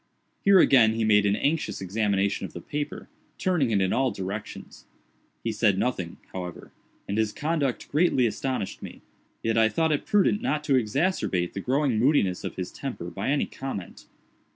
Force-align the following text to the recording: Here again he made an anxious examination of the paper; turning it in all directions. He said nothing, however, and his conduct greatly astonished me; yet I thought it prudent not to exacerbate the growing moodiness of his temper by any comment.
Here 0.43 0.57
again 0.57 0.95
he 0.95 1.03
made 1.03 1.27
an 1.27 1.35
anxious 1.35 1.79
examination 1.79 2.43
of 2.43 2.53
the 2.53 2.59
paper; 2.59 3.07
turning 3.37 3.69
it 3.69 3.81
in 3.81 3.93
all 3.93 4.09
directions. 4.09 4.87
He 5.43 5.51
said 5.51 5.77
nothing, 5.77 6.17
however, 6.33 6.71
and 7.07 7.19
his 7.19 7.31
conduct 7.31 7.87
greatly 7.87 8.25
astonished 8.25 8.81
me; 8.81 9.03
yet 9.43 9.59
I 9.59 9.69
thought 9.69 9.91
it 9.91 10.07
prudent 10.07 10.41
not 10.41 10.63
to 10.63 10.73
exacerbate 10.73 11.53
the 11.53 11.61
growing 11.61 11.99
moodiness 11.99 12.43
of 12.43 12.55
his 12.55 12.71
temper 12.71 13.11
by 13.11 13.29
any 13.29 13.45
comment. 13.45 14.07